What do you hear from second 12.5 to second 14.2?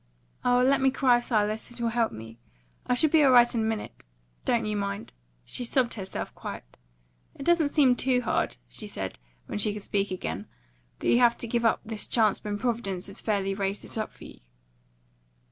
Providence had fairly raised it up